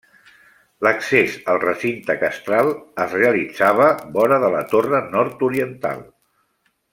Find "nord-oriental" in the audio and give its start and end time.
5.13-6.03